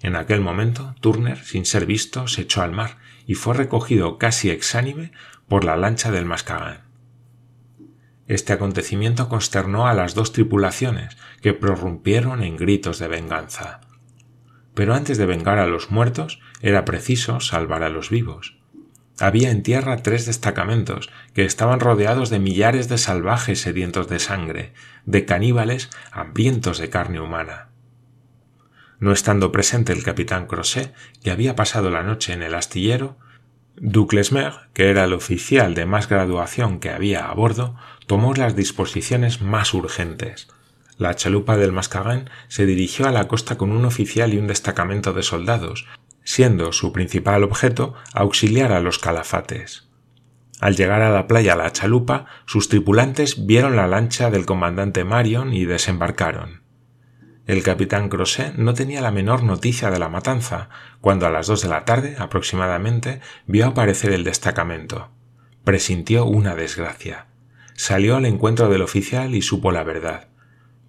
En 0.00 0.16
aquel 0.16 0.40
momento, 0.40 0.94
Turner, 1.00 1.44
sin 1.44 1.64
ser 1.64 1.86
visto, 1.86 2.28
se 2.28 2.42
echó 2.42 2.62
al 2.62 2.72
mar 2.72 2.98
y 3.26 3.34
fue 3.34 3.54
recogido 3.54 4.16
casi 4.18 4.50
exánime 4.50 5.12
por 5.48 5.64
la 5.64 5.76
lancha 5.76 6.10
del 6.10 6.24
Mascagán. 6.24 6.82
Este 8.26 8.52
acontecimiento 8.52 9.28
consternó 9.28 9.86
a 9.86 9.94
las 9.94 10.14
dos 10.14 10.32
tripulaciones, 10.32 11.16
que 11.40 11.54
prorrumpieron 11.54 12.42
en 12.42 12.56
gritos 12.56 12.98
de 12.98 13.08
venganza. 13.08 13.80
Pero 14.74 14.94
antes 14.94 15.16
de 15.16 15.26
vengar 15.26 15.58
a 15.58 15.66
los 15.66 15.90
muertos, 15.90 16.38
era 16.60 16.84
preciso 16.84 17.40
salvar 17.40 17.82
a 17.82 17.88
los 17.88 18.10
vivos. 18.10 18.57
Había 19.20 19.50
en 19.50 19.62
tierra 19.62 19.96
tres 19.98 20.26
destacamentos 20.26 21.10
que 21.34 21.44
estaban 21.44 21.80
rodeados 21.80 22.30
de 22.30 22.38
millares 22.38 22.88
de 22.88 22.98
salvajes 22.98 23.60
sedientos 23.60 24.08
de 24.08 24.20
sangre, 24.20 24.72
de 25.06 25.24
caníbales 25.24 25.90
hambrientos 26.12 26.78
de 26.78 26.88
carne 26.88 27.20
humana. 27.20 27.68
No 29.00 29.12
estando 29.12 29.50
presente 29.52 29.92
el 29.92 30.04
capitán 30.04 30.46
Crosset, 30.46 30.94
que 31.22 31.30
había 31.30 31.56
pasado 31.56 31.90
la 31.90 32.02
noche 32.02 32.32
en 32.32 32.42
el 32.42 32.54
astillero, 32.54 33.16
Duclesmer, 33.76 34.52
que 34.72 34.90
era 34.90 35.04
el 35.04 35.12
oficial 35.12 35.74
de 35.74 35.86
más 35.86 36.08
graduación 36.08 36.80
que 36.80 36.90
había 36.90 37.28
a 37.28 37.34
bordo, 37.34 37.76
tomó 38.06 38.34
las 38.34 38.56
disposiciones 38.56 39.40
más 39.40 39.72
urgentes. 39.74 40.48
La 40.96 41.14
chalupa 41.14 41.56
del 41.56 41.72
Mascarin 41.72 42.28
se 42.48 42.66
dirigió 42.66 43.06
a 43.06 43.12
la 43.12 43.28
costa 43.28 43.56
con 43.56 43.70
un 43.70 43.84
oficial 43.84 44.34
y 44.34 44.38
un 44.38 44.48
destacamento 44.48 45.12
de 45.12 45.22
soldados, 45.22 45.86
siendo 46.28 46.72
su 46.72 46.92
principal 46.92 47.42
objeto 47.42 47.94
auxiliar 48.12 48.70
a 48.72 48.80
los 48.80 48.98
calafates. 48.98 49.88
Al 50.60 50.76
llegar 50.76 51.00
a 51.00 51.08
la 51.08 51.26
playa 51.26 51.56
La 51.56 51.72
Chalupa, 51.72 52.26
sus 52.44 52.68
tripulantes 52.68 53.46
vieron 53.46 53.76
la 53.76 53.86
lancha 53.86 54.30
del 54.30 54.44
comandante 54.44 55.04
Marion 55.04 55.54
y 55.54 55.64
desembarcaron. 55.64 56.64
El 57.46 57.62
capitán 57.62 58.10
Crosset 58.10 58.56
no 58.56 58.74
tenía 58.74 59.00
la 59.00 59.10
menor 59.10 59.42
noticia 59.42 59.90
de 59.90 59.98
la 59.98 60.10
matanza, 60.10 60.68
cuando 61.00 61.26
a 61.26 61.30
las 61.30 61.46
dos 61.46 61.62
de 61.62 61.70
la 61.70 61.86
tarde 61.86 62.16
aproximadamente 62.18 63.22
vio 63.46 63.66
aparecer 63.66 64.12
el 64.12 64.22
destacamento. 64.22 65.08
Presintió 65.64 66.26
una 66.26 66.54
desgracia. 66.54 67.28
Salió 67.72 68.16
al 68.16 68.26
encuentro 68.26 68.68
del 68.68 68.82
oficial 68.82 69.34
y 69.34 69.40
supo 69.40 69.72
la 69.72 69.82
verdad 69.82 70.28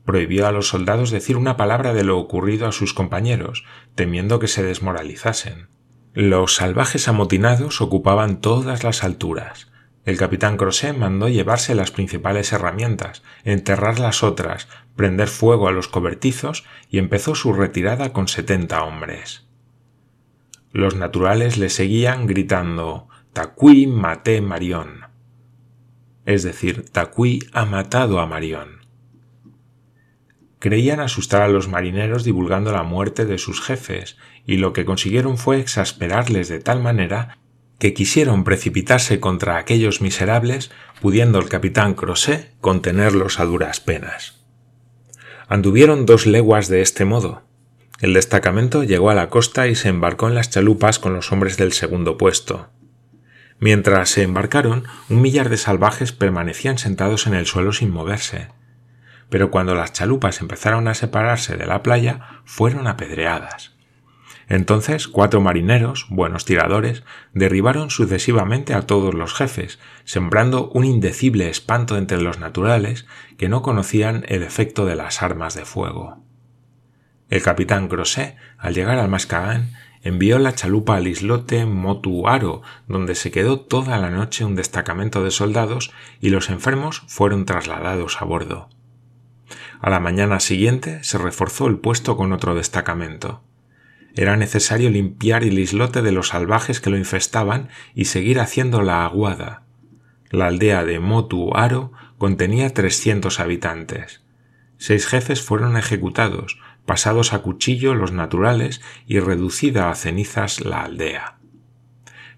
prohibió 0.09 0.47
a 0.47 0.51
los 0.51 0.67
soldados 0.67 1.11
decir 1.11 1.37
una 1.37 1.55
palabra 1.55 1.93
de 1.93 2.03
lo 2.03 2.17
ocurrido 2.17 2.67
a 2.67 2.71
sus 2.71 2.95
compañeros, 2.95 3.63
temiendo 3.93 4.39
que 4.39 4.47
se 4.47 4.63
desmoralizasen. 4.63 5.67
Los 6.15 6.55
salvajes 6.55 7.07
amotinados 7.07 7.79
ocupaban 7.79 8.41
todas 8.41 8.83
las 8.83 9.03
alturas. 9.03 9.71
El 10.05 10.17
capitán 10.17 10.57
Crosset 10.57 10.97
mandó 10.97 11.29
llevarse 11.29 11.75
las 11.75 11.91
principales 11.91 12.51
herramientas, 12.51 13.21
enterrar 13.43 13.99
las 13.99 14.23
otras, 14.23 14.67
prender 14.95 15.27
fuego 15.27 15.67
a 15.67 15.71
los 15.71 15.87
cobertizos 15.87 16.65
y 16.89 16.97
empezó 16.97 17.35
su 17.35 17.53
retirada 17.53 18.11
con 18.11 18.27
setenta 18.27 18.83
hombres. 18.85 19.45
Los 20.71 20.95
naturales 20.95 21.59
le 21.59 21.69
seguían 21.69 22.25
gritando 22.25 23.09
Tacuí 23.31 23.85
maté 23.85 24.41
Marión. 24.41 25.01
Es 26.25 26.41
decir, 26.41 26.89
Tacuí 26.89 27.43
ha 27.53 27.65
matado 27.65 28.19
a 28.19 28.25
Marión. 28.25 28.78
Creían 30.59 30.99
asustar 30.99 31.41
a 31.41 31.47
los 31.47 31.69
marineros 31.69 32.23
divulgando 32.23 32.71
la 32.71 32.83
muerte 32.83 33.25
de 33.25 33.37
sus 33.37 33.61
jefes, 33.61 34.17
y 34.45 34.57
lo 34.57 34.73
que 34.73 34.85
consiguieron 34.85 35.37
fue 35.37 35.59
exasperarles 35.59 36.49
de 36.49 36.59
tal 36.59 36.81
manera 36.81 37.39
que 37.79 37.93
quisieron 37.93 38.43
precipitarse 38.43 39.21
contra 39.21 39.57
aquellos 39.57 40.01
miserables, 40.01 40.69
pudiendo 41.01 41.39
el 41.39 41.47
capitán 41.47 41.93
Crosset 41.93 42.53
contenerlos 42.59 43.39
a 43.39 43.45
duras 43.45 43.79
penas. 43.79 44.43
Anduvieron 45.47 46.05
dos 46.05 46.27
leguas 46.27 46.67
de 46.67 46.81
este 46.81 47.05
modo. 47.05 47.43
El 48.01 48.13
destacamento 48.13 48.83
llegó 48.83 49.09
a 49.09 49.15
la 49.15 49.29
costa 49.29 49.67
y 49.67 49.75
se 49.75 49.89
embarcó 49.89 50.27
en 50.27 50.35
las 50.35 50.49
chalupas 50.49 50.99
con 50.99 51.13
los 51.13 51.31
hombres 51.31 51.57
del 51.57 51.71
segundo 51.71 52.17
puesto. 52.17 52.69
Mientras 53.59 54.09
se 54.09 54.23
embarcaron, 54.23 54.85
un 55.09 55.21
millar 55.21 55.49
de 55.49 55.57
salvajes 55.57 56.11
permanecían 56.11 56.77
sentados 56.77 57.27
en 57.27 57.33
el 57.33 57.45
suelo 57.45 57.73
sin 57.73 57.91
moverse. 57.91 58.47
Pero 59.29 59.51
cuando 59.51 59.75
las 59.75 59.93
chalupas 59.93 60.41
empezaron 60.41 60.88
a 60.88 60.93
separarse 60.93 61.55
de 61.55 61.65
la 61.65 61.83
playa, 61.83 62.41
fueron 62.45 62.88
apedreadas. 62.88 63.79
Entonces 64.50 65.07
cuatro 65.07 65.41
marineros, 65.41 66.07
buenos 66.09 66.43
tiradores, 66.43 67.03
derribaron 67.33 67.91
sucesivamente 67.91 68.74
a 68.74 68.81
todos 68.81 69.13
los 69.13 69.36
jefes, 69.36 69.79
sembrando 70.05 70.69
un 70.69 70.86
indecible 70.86 71.50
espanto 71.50 71.98
entre 71.98 72.19
los 72.19 72.39
naturales 72.39 73.05
que 73.38 73.48
no 73.48 73.62
conocían 73.62 74.25
el 74.27 74.41
efecto 74.41 74.88
de 74.88 74.95
las 74.95 75.21
armas 75.21 75.53
de 75.53 75.65
fuego. 75.65 76.24
El 77.29 77.43
capitán 77.43 77.89
Grosset, 77.89 78.38
al 78.57 78.74
llegar 78.74 78.98
al 78.98 79.07
Mascarán, 79.07 79.69
envió 80.01 80.39
la 80.39 80.55
chalupa 80.55 80.95
al 80.95 81.07
islote 81.07 81.67
Motuaro, 81.67 82.63
donde 82.88 83.13
se 83.13 83.29
quedó 83.29 83.59
toda 83.59 84.00
la 84.00 84.09
noche 84.09 84.45
un 84.45 84.55
destacamento 84.55 85.24
de 85.24 85.29
soldados 85.29 85.91
y 86.19 86.29
los 86.29 86.50
enfermos 86.50 87.03
fueron 87.07 87.45
trasladados 87.45 88.19
a 88.19 88.25
bordo. 88.25 88.69
A 89.82 89.89
la 89.89 90.00
mañana 90.00 90.39
siguiente 90.39 91.03
se 91.03 91.18
reforzó 91.18 91.68
el 91.68 91.77
puesto 91.77 92.18
con 92.18 92.34
otro 92.34 92.56
destacamento. 92.56 93.41
Era 94.15 94.36
necesario 94.38 94.89
limpiar 94.89 95.44
el 95.44 95.60
islote 95.60 96.01
de 96.01 96.12
los 96.12 96.29
salvajes 96.29 96.82
que 96.82 96.89
lo 96.89 96.98
infestaban 96.98 97.70
y 97.96 98.06
seguir 98.06 98.39
haciendo 98.39 98.82
la 98.82 99.06
aguada. 99.06 99.63
La 100.29 100.48
aldea 100.48 100.84
de 100.84 101.00
Motu 101.00 101.56
Aro 101.56 101.91
contenía 102.18 102.74
300 102.74 103.39
habitantes. 103.39 104.22
Seis 104.77 105.08
jefes 105.08 105.41
fueron 105.41 105.77
ejecutados, 105.77 106.60
pasados 106.86 107.34
a 107.34 107.39
cuchillo 107.39 107.96
los 107.96 108.12
naturales 108.12 108.82
y 109.08 109.20
reducida 109.20 109.89
a 109.89 109.96
cenizas 109.96 110.62
la 110.62 110.84
aldea. 110.84 111.38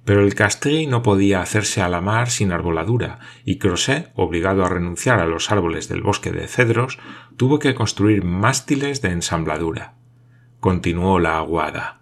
Pero 0.03 0.21
el 0.21 0.33
Castri 0.35 0.87
no 0.87 1.03
podía 1.03 1.41
hacerse 1.41 1.81
a 1.81 1.89
la 1.89 2.01
mar 2.01 2.29
sin 2.29 2.51
arboladura, 2.51 3.19
y 3.45 3.57
Crozet, 3.59 4.11
obligado 4.15 4.65
a 4.65 4.69
renunciar 4.69 5.19
a 5.19 5.27
los 5.27 5.51
árboles 5.51 5.87
del 5.87 6.01
bosque 6.01 6.31
de 6.31 6.47
cedros, 6.47 6.97
tuvo 7.37 7.59
que 7.59 7.75
construir 7.75 8.23
mástiles 8.23 9.01
de 9.01 9.09
ensambladura 9.09 9.95
continuó 10.61 11.19
la 11.19 11.39
aguada. 11.39 12.01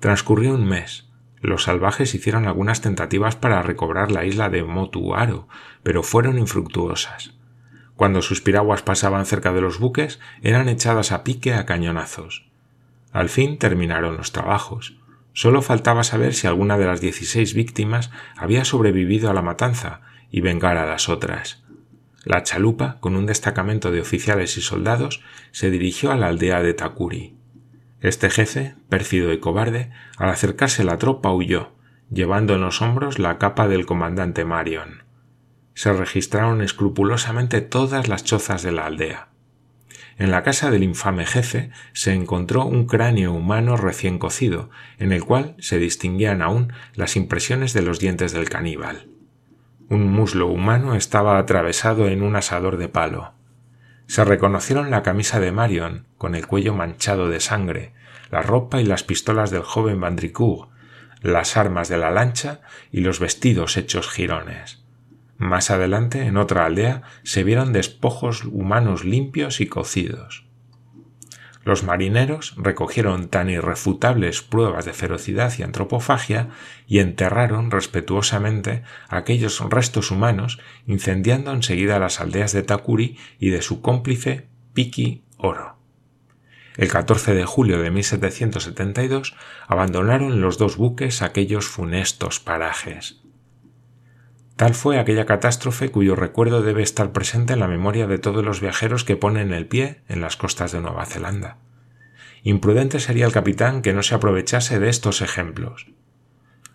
Transcurrió 0.00 0.54
un 0.54 0.66
mes. 0.66 1.06
Los 1.40 1.64
salvajes 1.64 2.14
hicieron 2.14 2.46
algunas 2.46 2.80
tentativas 2.80 3.36
para 3.36 3.62
recobrar 3.62 4.10
la 4.10 4.24
isla 4.24 4.48
de 4.48 4.64
Motuaro, 4.64 5.48
pero 5.82 6.02
fueron 6.02 6.38
infructuosas. 6.38 7.34
Cuando 7.94 8.22
sus 8.22 8.40
piraguas 8.40 8.80
pasaban 8.80 9.26
cerca 9.26 9.52
de 9.52 9.60
los 9.60 9.78
buques, 9.78 10.18
eran 10.40 10.70
echadas 10.70 11.12
a 11.12 11.24
pique 11.24 11.52
a 11.52 11.66
cañonazos. 11.66 12.48
Al 13.12 13.28
fin 13.28 13.58
terminaron 13.58 14.16
los 14.16 14.32
trabajos. 14.32 14.96
Solo 15.34 15.62
faltaba 15.62 16.04
saber 16.04 16.32
si 16.32 16.46
alguna 16.46 16.78
de 16.78 16.86
las 16.86 17.00
dieciséis 17.00 17.54
víctimas 17.54 18.10
había 18.36 18.64
sobrevivido 18.64 19.28
a 19.28 19.34
la 19.34 19.42
matanza 19.42 20.00
y 20.30 20.40
vengar 20.40 20.76
a 20.78 20.86
las 20.86 21.08
otras. 21.08 21.64
La 22.24 22.44
chalupa, 22.44 22.98
con 23.00 23.16
un 23.16 23.26
destacamento 23.26 23.90
de 23.90 24.00
oficiales 24.00 24.56
y 24.56 24.62
soldados, 24.62 25.22
se 25.50 25.70
dirigió 25.70 26.12
a 26.12 26.16
la 26.16 26.28
aldea 26.28 26.62
de 26.62 26.72
Takuri. 26.72 27.36
Este 28.00 28.30
jefe, 28.30 28.76
pérfido 28.88 29.32
y 29.32 29.40
cobarde, 29.40 29.90
al 30.16 30.30
acercarse 30.30 30.84
la 30.84 30.98
tropa 30.98 31.32
huyó, 31.32 31.72
llevando 32.10 32.54
en 32.54 32.60
los 32.60 32.80
hombros 32.80 33.18
la 33.18 33.38
capa 33.38 33.66
del 33.66 33.86
comandante 33.86 34.44
Marion. 34.44 35.02
Se 35.74 35.92
registraron 35.92 36.62
escrupulosamente 36.62 37.60
todas 37.60 38.06
las 38.06 38.22
chozas 38.22 38.62
de 38.62 38.72
la 38.72 38.86
aldea. 38.86 39.33
En 40.16 40.30
la 40.30 40.42
casa 40.42 40.70
del 40.70 40.84
infame 40.84 41.26
jefe 41.26 41.70
se 41.92 42.12
encontró 42.12 42.64
un 42.66 42.86
cráneo 42.86 43.32
humano 43.32 43.76
recién 43.76 44.18
cocido, 44.18 44.70
en 44.98 45.12
el 45.12 45.24
cual 45.24 45.56
se 45.58 45.78
distinguían 45.78 46.40
aún 46.40 46.72
las 46.94 47.16
impresiones 47.16 47.72
de 47.72 47.82
los 47.82 47.98
dientes 47.98 48.32
del 48.32 48.48
caníbal. 48.48 49.08
Un 49.88 50.10
muslo 50.10 50.46
humano 50.46 50.94
estaba 50.94 51.38
atravesado 51.38 52.08
en 52.08 52.22
un 52.22 52.36
asador 52.36 52.76
de 52.76 52.88
palo. 52.88 53.32
Se 54.06 54.24
reconocieron 54.24 54.90
la 54.90 55.02
camisa 55.02 55.40
de 55.40 55.50
Marion, 55.50 56.06
con 56.16 56.34
el 56.34 56.46
cuello 56.46 56.74
manchado 56.74 57.28
de 57.28 57.40
sangre, 57.40 57.92
la 58.30 58.42
ropa 58.42 58.80
y 58.80 58.84
las 58.84 59.02
pistolas 59.02 59.50
del 59.50 59.62
joven 59.62 60.00
Vandricourt, 60.00 60.70
las 61.22 61.56
armas 61.56 61.88
de 61.88 61.96
la 61.96 62.10
lancha 62.10 62.60
y 62.92 63.00
los 63.00 63.18
vestidos 63.18 63.76
hechos 63.76 64.08
jirones. 64.08 64.83
Más 65.38 65.70
adelante, 65.70 66.26
en 66.26 66.36
otra 66.36 66.64
aldea, 66.64 67.02
se 67.22 67.44
vieron 67.44 67.72
despojos 67.72 68.44
humanos 68.44 69.04
limpios 69.04 69.60
y 69.60 69.66
cocidos. 69.66 70.44
Los 71.64 71.82
marineros 71.82 72.54
recogieron 72.58 73.28
tan 73.28 73.48
irrefutables 73.48 74.42
pruebas 74.42 74.84
de 74.84 74.92
ferocidad 74.92 75.52
y 75.58 75.62
antropofagia 75.62 76.50
y 76.86 76.98
enterraron 76.98 77.70
respetuosamente 77.70 78.82
aquellos 79.08 79.60
restos 79.70 80.10
humanos, 80.10 80.60
incendiando 80.86 81.52
enseguida 81.52 81.98
las 81.98 82.20
aldeas 82.20 82.52
de 82.52 82.62
Takuri 82.62 83.16
y 83.38 83.48
de 83.48 83.62
su 83.62 83.80
cómplice 83.80 84.46
Piki 84.74 85.24
Oro. 85.38 85.78
El 86.76 86.88
14 86.88 87.34
de 87.34 87.46
julio 87.46 87.80
de 87.80 87.90
1772 87.90 89.34
abandonaron 89.66 90.42
los 90.42 90.58
dos 90.58 90.76
buques 90.76 91.22
aquellos 91.22 91.66
funestos 91.66 92.40
parajes. 92.40 93.23
Tal 94.56 94.74
fue 94.74 94.98
aquella 94.98 95.26
catástrofe 95.26 95.90
cuyo 95.90 96.14
recuerdo 96.14 96.62
debe 96.62 96.82
estar 96.82 97.12
presente 97.12 97.54
en 97.54 97.60
la 97.60 97.68
memoria 97.68 98.06
de 98.06 98.18
todos 98.18 98.44
los 98.44 98.60
viajeros 98.60 99.04
que 99.04 99.16
ponen 99.16 99.52
el 99.52 99.66
pie 99.66 100.02
en 100.08 100.20
las 100.20 100.36
costas 100.36 100.70
de 100.70 100.80
Nueva 100.80 101.06
Zelanda. 101.06 101.58
Imprudente 102.44 103.00
sería 103.00 103.26
el 103.26 103.32
capitán 103.32 103.82
que 103.82 103.92
no 103.92 104.02
se 104.02 104.14
aprovechase 104.14 104.78
de 104.78 104.90
estos 104.90 105.22
ejemplos. 105.22 105.86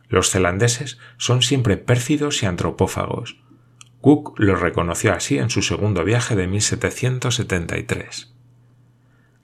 Los 0.09 0.29
zelandeses 0.31 0.97
son 1.17 1.41
siempre 1.41 1.77
pérfidos 1.77 2.43
y 2.43 2.47
antropófagos. 2.47 3.39
Cook 4.01 4.39
lo 4.39 4.55
reconoció 4.55 5.13
así 5.13 5.37
en 5.37 5.49
su 5.49 5.61
segundo 5.61 6.03
viaje 6.03 6.35
de 6.35 6.47
1773. 6.47 8.33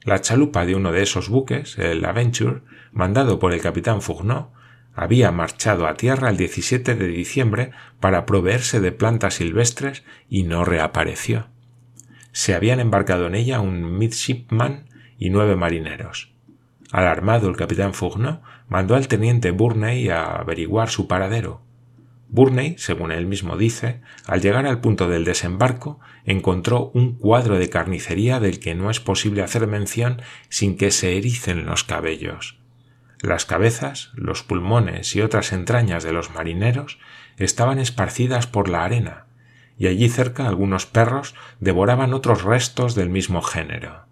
La 0.03 0.21
chalupa 0.21 0.65
de 0.65 0.75
uno 0.75 0.91
de 0.91 1.03
esos 1.03 1.29
buques, 1.29 1.77
el 1.77 2.03
Aventure, 2.03 2.61
mandado 2.91 3.39
por 3.39 3.53
el 3.53 3.61
capitán 3.61 4.01
Fourneau, 4.01 4.51
había 4.95 5.31
marchado 5.31 5.87
a 5.87 5.95
tierra 5.95 6.29
el 6.29 6.37
17 6.37 6.95
de 6.95 7.07
diciembre 7.07 7.71
para 7.99 8.25
proveerse 8.25 8.79
de 8.79 8.91
plantas 8.91 9.35
silvestres 9.35 10.03
y 10.29 10.43
no 10.43 10.63
reapareció. 10.63 11.47
Se 12.31 12.55
habían 12.55 12.79
embarcado 12.79 13.27
en 13.27 13.35
ella 13.35 13.59
un 13.59 13.97
midshipman 13.97 14.89
y 15.17 15.29
nueve 15.29 15.55
marineros. 15.55 16.33
Alarmado 16.91 17.49
el 17.49 17.57
capitán 17.57 17.93
Fourneau 17.93 18.41
mandó 18.67 18.95
al 18.95 19.07
teniente 19.07 19.51
Burney 19.51 20.09
a 20.09 20.37
averiguar 20.37 20.89
su 20.89 21.07
paradero. 21.07 21.61
Burney, 22.29 22.75
según 22.77 23.11
él 23.11 23.27
mismo 23.27 23.57
dice, 23.57 24.01
al 24.25 24.41
llegar 24.41 24.65
al 24.65 24.81
punto 24.81 25.07
del 25.07 25.25
desembarco, 25.25 25.99
encontró 26.25 26.91
un 26.93 27.17
cuadro 27.17 27.57
de 27.57 27.69
carnicería 27.69 28.39
del 28.39 28.59
que 28.59 28.75
no 28.75 28.89
es 28.89 28.99
posible 28.99 29.43
hacer 29.43 29.67
mención 29.67 30.21
sin 30.49 30.77
que 30.77 30.91
se 30.91 31.17
ericen 31.17 31.65
los 31.65 31.83
cabellos. 31.83 32.59
Las 33.25 33.47
cabezas, 33.47 34.11
los 34.13 34.43
pulmones 34.43 35.15
y 35.15 35.21
otras 35.21 35.51
entrañas 35.51 36.03
de 36.03 36.13
los 36.13 36.29
marineros 36.29 36.99
estaban 37.37 37.79
esparcidas 37.79 38.45
por 38.45 38.69
la 38.69 38.83
arena, 38.83 39.25
y 39.79 39.87
allí 39.87 40.09
cerca 40.09 40.47
algunos 40.47 40.85
perros 40.85 41.33
devoraban 41.59 42.13
otros 42.13 42.43
restos 42.43 42.93
del 42.93 43.09
mismo 43.09 43.41
género. 43.41 44.05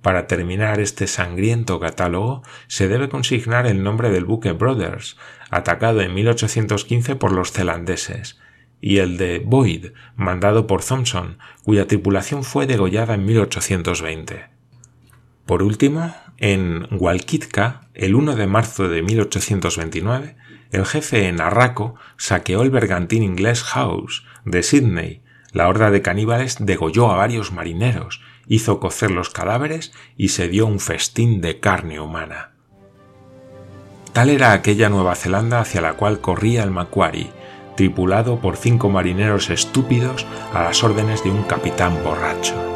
Para 0.00 0.26
terminar 0.26 0.80
este 0.80 1.06
sangriento 1.06 1.80
catálogo 1.80 2.42
se 2.66 2.88
debe 2.88 3.10
consignar 3.10 3.66
el 3.66 3.82
nombre 3.82 4.08
del 4.08 4.24
buque 4.24 4.52
Brothers, 4.52 5.18
atacado 5.50 6.00
en 6.00 6.14
1815 6.14 7.16
por 7.16 7.32
los 7.32 7.52
zelandeses, 7.52 8.40
y 8.80 9.00
el 9.00 9.18
de 9.18 9.42
Boyd, 9.44 9.88
mandado 10.16 10.66
por 10.66 10.82
Thompson, 10.82 11.36
cuya 11.62 11.86
tripulación 11.86 12.42
fue 12.42 12.66
degollada 12.66 13.12
en 13.12 13.26
1820. 13.26 14.51
Por 15.46 15.62
último, 15.62 16.14
en 16.38 16.86
Walkitka, 16.90 17.88
el 17.94 18.14
1 18.14 18.36
de 18.36 18.46
marzo 18.46 18.88
de 18.88 19.02
1829, 19.02 20.36
el 20.70 20.86
jefe 20.86 21.28
en 21.28 21.40
Arraco 21.40 21.96
saqueó 22.16 22.62
el 22.62 22.70
bergantín 22.70 23.22
inglés 23.22 23.62
House 23.62 24.24
de 24.44 24.62
Sydney. 24.62 25.22
La 25.52 25.68
horda 25.68 25.90
de 25.90 26.00
caníbales 26.00 26.56
degolló 26.60 27.10
a 27.10 27.16
varios 27.16 27.52
marineros, 27.52 28.22
hizo 28.46 28.80
cocer 28.80 29.10
los 29.10 29.30
cadáveres 29.30 29.92
y 30.16 30.28
se 30.28 30.48
dio 30.48 30.66
un 30.66 30.80
festín 30.80 31.40
de 31.40 31.60
carne 31.60 32.00
humana. 32.00 32.52
Tal 34.12 34.30
era 34.30 34.52
aquella 34.52 34.88
Nueva 34.88 35.14
Zelanda 35.14 35.60
hacia 35.60 35.80
la 35.80 35.94
cual 35.94 36.20
corría 36.20 36.62
el 36.62 36.70
Macquarie, 36.70 37.30
tripulado 37.76 38.40
por 38.40 38.56
cinco 38.56 38.88
marineros 38.88 39.50
estúpidos 39.50 40.26
a 40.54 40.62
las 40.62 40.82
órdenes 40.84 41.24
de 41.24 41.30
un 41.30 41.42
capitán 41.42 42.02
borracho. 42.02 42.71